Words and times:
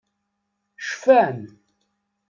Cfan. 0.87 1.37